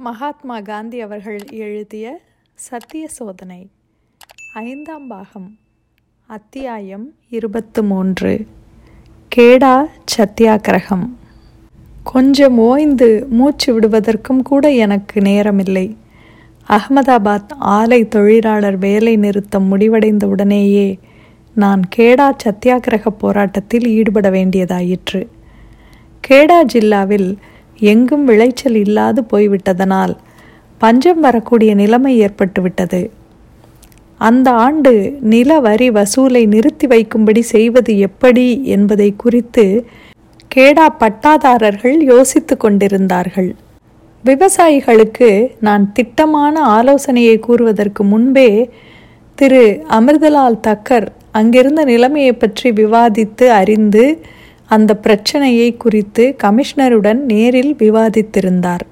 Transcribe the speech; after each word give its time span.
மகாத்மா 0.00 0.60
காந்தி 0.60 1.00
அவர்கள் 1.00 1.40
எழுதிய 1.50 2.20
சத்திய 2.54 3.08
சோதனை 3.08 3.70
ஐந்தாம் 4.54 5.06
பாகம் 5.06 5.58
அத்தியாயம் 6.26 7.14
இருபத்து 7.28 7.82
மூன்று 7.84 8.46
கேடா 9.36 9.84
சத்தியாகிரகம் 10.18 11.08
கொஞ்சம் 12.02 12.58
ஓய்ந்து 12.58 13.26
மூச்சு 13.30 13.72
விடுவதற்கும் 13.72 14.42
கூட 14.42 14.70
எனக்கு 14.70 15.20
நேரமில்லை. 15.20 15.96
அகமதாபாத் 16.68 17.52
ஆலை 17.58 18.08
தொழிலாளர் 18.08 18.78
வேலை 18.78 19.16
நிறுத்தம் 19.16 19.64
முடிவடைந்த 19.64 20.28
உடனேயே 20.28 20.98
நான் 21.54 21.82
கேடா 21.96 22.36
சத்தியாகிரக 22.44 23.08
போராட்டத்தில் 23.08 23.86
ஈடுபட 23.86 24.30
வேண்டியதாயிற்று. 24.30 25.26
கேடா 26.28 26.64
ஜில்லாவில் 26.72 27.36
எங்கும் 27.80 28.24
விளைச்சல் 28.24 28.78
இல்லாது 28.84 29.20
போய்விட்டதனால் 29.32 30.14
பஞ்சம் 30.80 31.20
வரக்கூடிய 31.20 31.74
நிலைமை 31.74 32.12
ஏற்பட்டுவிட்டது. 32.26 33.00
அந்த 34.20 34.50
ஆண்டு 34.64 34.92
நில 35.20 35.60
வரி 35.60 35.90
வசூலை 35.90 36.42
நிறுத்தி 36.46 36.86
வைக்கும்படி 36.86 37.42
செய்வது 37.54 37.92
எப்படி 37.98 38.46
என்பதை 38.64 39.08
குறித்து 39.16 39.64
கேடா 40.54 40.86
பட்டாதாரர்கள் 40.98 41.98
யோசித்து 42.12 42.56
கொண்டிருந்தார்கள். 42.56 43.50
விவசாயிகளுக்கு 44.24 45.30
நான் 45.60 45.84
திட்டமான 45.92 46.62
ஆலோசனையை 46.78 47.36
கூறுவதற்கு 47.38 48.04
முன்பே 48.04 48.50
திரு. 49.38 49.64
அமிர்தலால் 49.98 50.62
தக்கர் 50.66 51.06
அங்கிருந்த 51.32 51.84
நிலைமையை 51.84 52.32
பற்றி 52.32 52.70
விவாதித்து 52.70 53.46
அறிந்து 53.60 54.04
அந்த 54.76 54.90
பிரச்சனையை 55.04 55.68
குறித்து 55.82 56.24
கமிஷனருடன் 56.42 57.20
நேரில் 57.32 57.72
விவாதித்திருந்தார். 57.82 58.84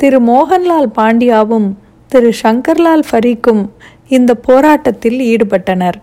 திரு 0.00 0.18
மோகன்லால் 0.30 0.90
பாண்டியாவும் 0.98 1.68
திரு 2.12 2.30
சங்கர்லால் 2.42 3.04
ஃபரீக்கும் 3.08 3.62
இந்த 4.16 4.34
போராட்டத்தில் 4.48 5.18
ஈடுபட்டனர். 5.32 5.98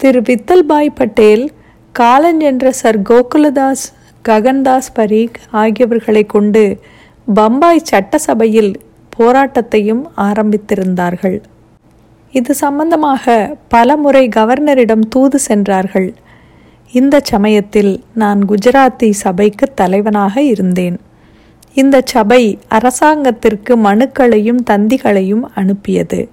திரு 0.00 0.20
வித்தல்பாய் 0.28 0.96
பட்டேல் 0.98 1.44
காலஞ்சென்ற 1.94 2.68
சர் 2.80 3.00
கோகுலதாஸ் 3.10 3.86
ககன்தாஸ் 4.28 4.90
பரீக் 4.94 5.38
ஆகியவர்களை 5.62 6.24
கொண்டு 6.34 6.64
பம்பாய் 7.34 7.86
சட்டசபையில் 7.90 8.72
போராட்டத்தையும் 9.18 10.04
ஆரம்பித்திருந்தார்கள். 10.28 11.38
இது 12.38 12.52
சம்பந்தமாக 12.64 13.34
பல 13.68 13.96
முறை 14.04 14.24
கவர்னரிடம் 14.36 15.06
தூது 15.14 15.38
சென்றார்கள். 15.48 16.10
இந்த 16.92 17.20
சமயத்தில் 17.24 18.04
நான் 18.14 18.40
குஜராத்தி 18.48 19.10
சபைக்கு 19.10 19.66
தலைவனாக 19.74 20.42
இருந்தேன். 20.42 21.00
இந்த 21.74 22.02
சபை 22.04 22.58
அரசாங்கத்திற்கு 22.68 23.76
மனுக்களையும் 23.76 24.58
தந்திகளையும் 24.70 25.44
அனுப்பியது. 25.54 26.28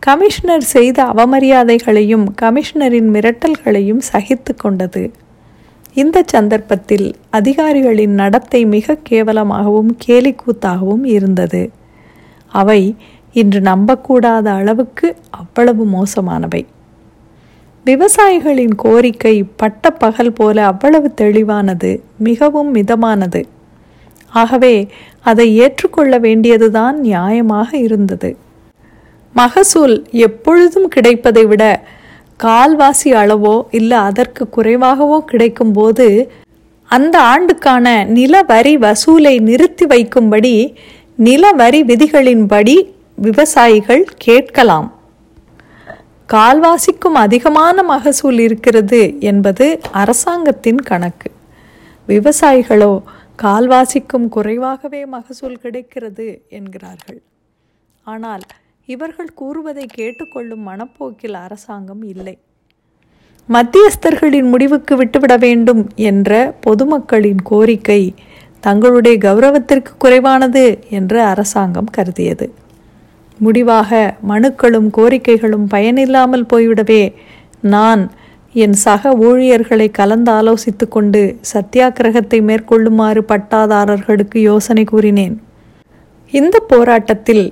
கமிஷனர் 0.00 0.66
செய்த 0.74 1.04
அவமரியாதைகளையும் 1.04 2.26
கமிஷனரின் 2.42 3.08
மிரட்டல்களையும் 3.14 4.02
சகித்து 4.12 4.56
கொண்டது. 4.56 5.12
இந்த 5.94 6.22
சந்தர்ப்பத்தில் 6.26 7.14
அதிகாரிகளின் 7.30 8.14
நடத்தை 8.14 8.64
மிக 8.64 8.96
கேவலமாகவும் 9.10 9.92
கேலிக்கூத்தாகவும் 10.06 11.04
இருந்தது. 11.04 11.70
அவை 12.48 12.96
இன்று 13.32 13.60
நம்பக்கூடாத 13.60 14.46
அளவுக்கு 14.50 15.16
அவ்வளவு 15.30 15.86
மோசமானவை. 15.86 16.62
விவசாயிகளின் 17.90 18.74
கோரிக்கை 18.82 19.36
பட்ட 19.60 19.90
பகல் 20.02 20.34
போல 20.38 20.56
அவ்வளவு 20.72 21.08
தெளிவானது 21.20 21.90
மிகவும் 22.26 22.70
மிதமானது. 22.76 23.40
ஆகவே 24.32 24.74
அதை 25.30 25.46
ஏற்றுக்கொள்ள 25.62 26.14
வேண்டியதுதான் 26.26 26.96
நியாயமாக 27.06 27.70
இருந்தது. 27.86 28.30
மகசூல் 29.34 29.96
எப்பொழுதும் 30.26 30.88
கிடைப்பதை 30.94 31.44
விட 31.50 31.64
கால்வாசி 32.44 33.10
அளவோ 33.22 33.56
இல்லை 33.78 33.98
அதற்கு 34.10 34.44
குறைவாகவோ 34.56 35.18
கிடைக்கும்போது 35.32 36.06
அந்த 36.90 37.16
ஆண்டுக்கான 37.32 37.86
நில 38.18 38.42
வரி 38.52 38.76
வசூலை 38.86 39.34
நிறுத்தி 39.48 39.86
வைக்கும்படி 39.92 40.54
நில 41.26 41.52
வரி 41.60 41.82
விதிகளின்படி 41.90 42.76
விவசாயிகள் 43.26 44.04
கேட்கலாம். 44.26 44.88
கால்வாசிக்கும் 46.34 47.16
அதிகமான 47.22 47.82
மகசூல் 47.82 48.38
இருக்கிறது 48.38 49.20
என்பது 49.20 49.80
அரசாங்கத்தின் 49.92 50.80
கணக்கு. 50.90 51.30
விவசாயிகளோ 52.08 52.92
கால்வாசிக்கும் 53.42 54.28
குறைவாகவே 54.28 55.06
மகசூல் 55.06 55.58
கிடைக்கிறது 55.58 56.26
என்கிறார்கள். 56.48 57.22
ஆனால் 58.02 58.44
இவர்கள் 58.84 59.32
கூறுவதை 59.34 59.86
கேட்டுக்கொள்ளும் 59.94 60.64
மனப்போக்கில் 60.68 61.34
அரசாங்கம் 61.34 62.02
இல்லை. 62.02 62.38
மத்தியஸ்தர்களின் 63.48 64.48
முடிவுக்கு 64.48 64.96
விட்டுவிட 64.96 65.36
வேண்டும் 65.36 65.90
என்ற 66.10 66.58
பொதுமக்களின் 66.60 67.42
கோரிக்கை 67.42 68.14
தங்களுடைய 68.60 69.16
கௌரவத்திற்கு 69.18 69.92
குறைவானது 69.98 70.64
என்று 70.90 71.22
அரசாங்கம் 71.22 71.92
கருதியது. 71.98 72.48
முடிவாக 73.40 74.14
மனுக்களும் 74.28 74.88
கோரிக்கைகளும் 74.96 75.66
பயனில்லாமல் 75.68 76.46
போய்விடவே 76.52 77.02
நான் 77.60 78.02
என் 78.52 78.72
சக 78.72 79.12
ஊழியர்களை 79.16 79.90
கலந்து 79.90 80.32
ஆலோசித்து 80.32 80.88
கொண்டு 80.88 81.20
சத்தியாகிரகத்தை 81.52 82.38
மேற்கொள்ளுமாறு 82.42 83.22
பட்டாதாரர்களுக்கு 83.28 84.38
யோசனை 84.40 84.84
கூறினேன். 84.84 85.34
இந்த 86.32 86.56
போராட்டத்தில் 86.58 87.44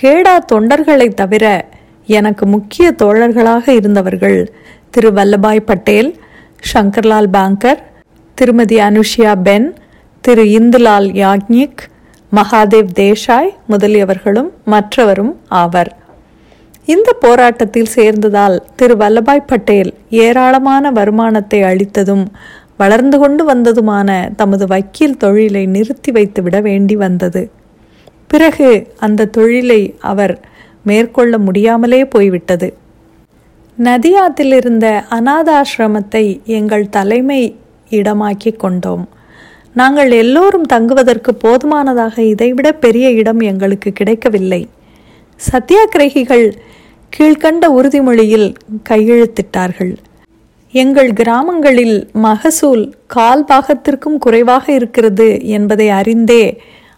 கேடா 0.00 0.34
தொண்டர்களை 0.52 1.08
தவிர 1.14 1.44
எனக்கு 2.06 2.46
முக்கிய 2.46 2.94
தோழர்களாக 2.98 3.68
இருந்தவர்கள் 3.68 4.52
திரு 4.90 5.10
வல்லபாய் 5.10 5.60
பட்டேல் 5.60 6.10
சங்கர்லால் 6.72 7.30
பாங்கர் 7.32 7.80
திருமதி 8.34 8.76
அனுஷியா 8.78 9.32
பென் 9.42 9.68
திரு 10.24 10.44
இந்துலால் 10.50 11.08
யாக்னிக் 11.14 11.82
மகாதேவ் 12.36 12.90
தேசாய் 12.94 13.48
முதலியவர்களும் 13.68 14.50
மற்றவரும் 14.66 15.32
ஆவர். 15.48 15.96
இந்த 16.84 17.12
போராட்டத்தில் 17.12 17.90
சேர்ந்ததால் 17.94 18.60
திரு 18.76 18.94
வல்லபாய் 18.96 19.46
பட்டேல் 19.46 19.94
ஏராளமான 20.10 20.90
வருமானத்தை 20.90 21.62
அளித்ததும் 21.62 22.26
வளர்ந்து 22.76 23.18
கொண்டு 23.18 23.44
வந்ததுமான 23.44 24.30
தமது 24.36 24.66
வக்கீல் 24.66 25.16
தொழிலை 25.16 25.66
நிறுத்தி 25.66 26.12
வைத்துவிட 26.12 26.60
வேண்டி 26.60 26.96
வந்தது. 26.96 27.50
பிறகு 28.26 28.94
அந்த 28.98 29.24
தொழிலை 29.24 29.94
அவர் 30.00 30.40
மேற்கொள்ள 30.82 31.38
முடியாமலே 31.38 32.04
போய்விட்டது. 32.04 32.76
நதியாத்தில் 33.78 34.54
இருந்த 34.54 35.04
அநாதாசிரமத்தை 35.10 36.42
எங்கள் 36.44 36.88
தலைமை 36.88 37.56
இடமாக்கி 37.90 38.56
கொண்டோம். 38.56 39.08
நாங்கள் 39.74 40.10
எல்லோரும் 40.10 40.66
தங்குவதற்கு 40.72 41.34
போதுமானதாக 41.34 42.22
இதைவிட 42.22 42.72
பெரிய 42.72 43.10
இடம் 43.10 43.40
எங்களுக்கு 43.40 43.92
கிடைக்கவில்லை. 43.92 44.68
சத்தியாகிரகிகள் 45.40 46.46
கீழ்கண்ட 47.16 47.64
உறுதிமொழியில் 47.76 48.48
கையெழுத்திட்டார்கள். 48.88 49.92
எங்கள் 50.74 51.12
கிராமங்களில் 51.12 51.96
மகசூல் 52.12 52.84
கால் 53.06 53.44
பாகத்திற்கும் 53.44 54.18
குறைவாக 54.18 54.72
இருக்கிறது 54.72 55.28
என்பதை 55.56 55.88
அறிந்தே 56.00 56.44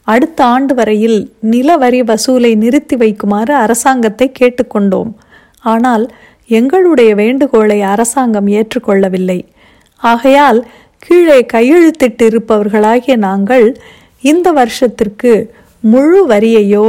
அடுத்த 0.05 0.45
ஆண்டு 0.45 0.75
வரையில் 0.75 1.19
நில 1.41 1.77
வரி 1.77 2.03
வசூலை 2.03 2.53
நிறுத்தி 2.57 2.97
வைக்குமாறு 2.97 3.55
அரசாங்கத்தை 3.65 4.33
கேட்டுக்கொண்டோம். 4.41 5.11
ஆனால் 5.63 6.05
எங்களுடைய 6.47 7.15
வேண்டுகோளை 7.15 7.81
அரசாங்கம் 7.81 8.49
ஏற்றுக்கொள்ளவில்லை. 8.59 9.41
ஆகையால் 9.97 10.67
கீழே 11.03 11.39
கையெழுத்திட்டு 11.53 12.25
இருப்பவர்களாகிய 12.31 13.17
நாங்கள் 13.17 13.67
இந்த 14.21 14.49
வருஷத்திற்கு 14.53 15.33
முழு 15.81 16.21
வரியையோ 16.29 16.87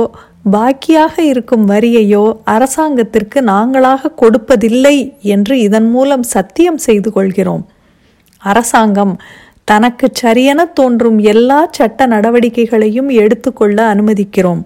பாக்கியாக 0.51 1.15
இருக்கும் 1.19 1.65
வரியையோ 1.67 2.23
அரசாங்கத்திற்கு 2.43 3.39
நாங்களாக 3.41 4.11
கொடுப்பதில்லை 4.21 4.97
என்று 5.35 5.53
இதன் 5.59 5.89
மூலம் 5.89 6.23
சத்தியம் 6.23 6.77
செய்து 6.77 7.11
கொள்கிறோம். 7.11 7.63
அரசாங்கம் 8.43 9.13
தனக்கு 9.63 10.07
சரியென 10.21 10.61
தோன்றும் 10.73 11.19
எல்லா 11.33 11.59
சட்ட 11.71 12.05
நடவடிக்கைகளையும் 12.05 13.09
எடுத்துக்கொள்ள 13.21 13.77
அனுமதிக்கிறோம். 13.93 14.61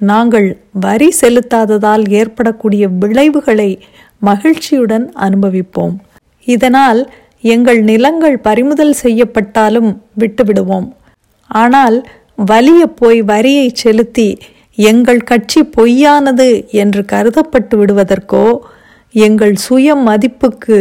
நாங்கள் 0.00 0.48
வரி 0.80 1.10
செலுத்தாததால் 1.20 2.04
ஏற்படக்கூடிய 2.20 2.86
விளைவுகளை 3.02 3.70
மகிழ்ச்சியுடன் 4.18 5.06
அனுபவிப்போம். 5.26 5.94
இதனால் 6.48 7.00
எங்கள் 7.42 7.80
நிலங்கள் 7.82 8.36
பறிமுதல் 8.38 8.94
செய்யப்பட்டாலும் 9.02 9.90
விட்டுவிடுவோம். 10.20 10.88
ஆனால் 11.50 11.96
வலிய 12.50 12.82
போய் 13.00 13.20
வரியை 13.22 13.66
செலுத்தி 13.82 14.28
எங்கள் 14.78 15.20
கட்சி 15.22 15.60
பொய்யானது 15.76 16.48
என்று 16.82 17.02
கருதப்பட்டு 17.12 17.74
விடுவதற்கோ 17.80 18.46
எங்கள் 19.14 19.54
சுய 19.66 19.94
மதிப்புக்கு 20.08 20.78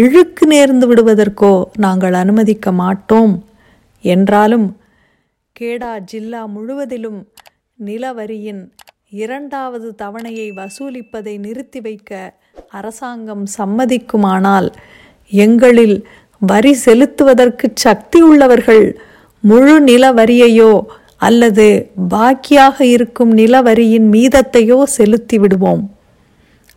இழுக்கு 0.00 0.46
நேர்ந்து 0.46 0.86
விடுவதற்கோ 0.90 1.52
நாங்கள் 1.76 2.16
அனுமதிக்க 2.22 2.72
மாட்டோம். 2.72 3.34
என்றாலும் 4.04 4.66
கேடா 5.56 5.92
ஜில்லா 6.10 6.42
முழுவதிலும் 6.54 7.20
நிலவரியின் 7.84 8.60
இரண்டாவது 9.22 9.88
தவணையை 10.02 10.48
வசூலிப்பதை 10.60 11.34
நிறுத்தி 11.38 11.80
வைக்க 11.80 12.12
அரசாங்கம் 12.70 13.44
சம்மதிக்குமானால் 13.58 14.68
எங்களில் 15.32 15.96
வரி 16.42 16.72
செலுத்துவதற்கு 16.84 17.66
சக்தி 17.74 18.20
உள்ளவர்கள் 18.20 18.84
முழு 19.44 19.80
நில 19.80 20.12
வரியையோ 20.12 20.72
அல்லது 21.16 21.66
பாக்கியாக 22.08 22.76
இருக்கும் 22.86 23.32
நில 23.32 23.62
வரியின் 23.62 24.12
மீதத்தையோ 24.12 24.82
செலுத்தி 24.88 25.38
விடுவோம் 25.38 25.82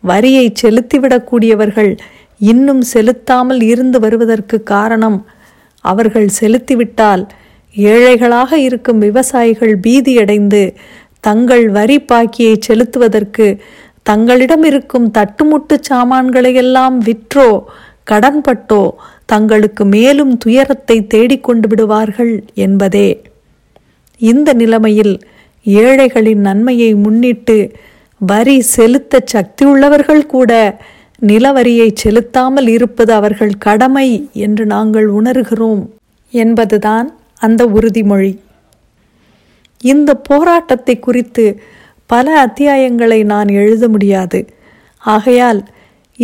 வரியை 0.02 0.46
செலுத்திவிடக்கூடியவர்கள் 0.62 1.92
இன்னும் 2.40 2.82
செலுத்தாமல் 2.82 3.62
இருந்து 3.62 3.98
வருவதற்கு 4.00 4.62
காரணம் 4.62 5.18
அவர்கள் 5.84 6.28
செலுத்திவிட்டால் 6.30 7.22
ஏழைகளாக 7.74 8.52
இருக்கும் 8.58 8.98
விவசாயிகள் 8.98 9.74
பீதியடைந்து 9.76 10.62
தங்கள் 11.20 11.68
வரி 11.68 11.98
பாக்கியை 12.08 12.56
செலுத்துவதற்கு 12.66 13.46
தங்களிடம் 14.02 14.62
இருக்கும் 14.62 15.10
தட்டுமுட்டு 15.10 15.74
சாமான்களையெல்லாம் 15.90 16.96
விற்றோ 16.98 17.48
கடன்பட்டோ 18.10 18.82
தங்களுக்கு 19.26 19.84
மேலும் 19.84 20.36
துயரத்தை 20.36 20.96
தேடிக்கொண்டு 21.06 21.68
விடுவார்கள் 21.68 22.44
என்பதே. 22.54 23.08
இந்த 24.20 24.52
நிலைமையில் 24.52 25.14
ஏழைகளின் 25.66 26.40
நன்மையை 26.40 26.94
முன்னிட்டு 26.94 27.56
வரி 28.20 28.60
செலுத்த 28.60 29.20
சக்தியுள்ளவர்கள் 29.32 30.26
கூட 30.26 30.52
நிலவரியை 31.22 31.88
செலுத்தாமல் 31.94 32.68
இருப்பது 32.68 33.12
அவர்கள் 33.12 33.52
கடமை 33.58 34.08
என்று 34.32 34.66
நாங்கள் 34.66 35.08
உணர்கிறோம் 35.10 35.82
என்பதுதான் 36.32 37.08
அந்த 37.38 37.62
உறுதிமொழி. 37.66 38.32
இந்த 39.80 40.14
போராட்டத்தை 40.14 40.98
குறித்து 40.98 41.44
பல 42.06 42.26
அத்தியாயங்களை 42.46 43.24
நான் 43.24 43.48
எழுத 43.48 43.88
முடியாது. 43.88 44.40
ஆகையால் 45.02 45.60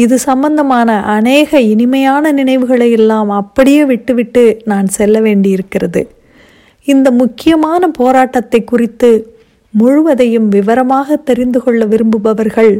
இது 0.02 0.16
சம்பந்தமான 0.18 0.90
அநேக 1.16 1.60
இனிமையான 1.72 2.32
நினைவுகளை 2.32 2.88
எல்லாம் 2.90 3.30
அப்படியே 3.40 3.82
விட்டுவிட்டு 3.84 4.44
நான் 4.64 4.88
செல்ல 4.96 5.20
வேண்டியிருக்கிறது. 5.20 6.02
இந்த 6.86 7.08
முக்கியமான 7.20 7.88
போராட்டத்தை 8.00 8.60
குறித்து 8.64 9.10
முழுவதையும் 9.70 10.48
விவரமாக 10.48 11.16
தெரிந்து 11.28 11.60
கொள்ள 11.62 11.82
விரும்புபவர்கள் 11.84 12.72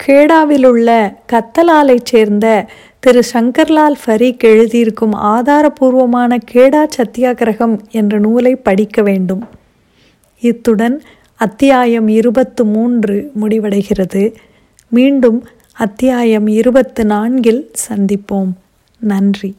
கேடாவில் 0.00 0.66
உள்ள 0.66 0.90
கத்தலாலைச் 1.32 2.08
சேர்ந்த 2.12 2.46
திரு 3.00 3.22
சங்கர்லால் 3.32 3.96
ஃபரீக் 4.04 4.44
எழுதியிருக்கும் 4.52 5.14
ஆதாரபூர்வமான 5.32 6.38
கேடா 6.52 6.82
சத்தியாகிரகம் 6.98 7.76
என்ற 7.90 8.18
நூலை 8.18 8.52
படிக்க 8.68 9.02
வேண்டும். 9.02 9.42
இத்துடன் 10.42 10.96
அத்தியாயம் 11.36 12.08
இருபத்து 12.08 12.64
மூன்று 12.74 13.16
முடிவடைகிறது. 13.40 14.24
மீண்டும் 14.92 15.38
அத்தியாயம் 15.78 16.46
இருபத்து 16.46 17.04
நான்கில் 17.04 17.70
சந்திப்போம். 17.88 18.52
நன்றி. 18.98 19.56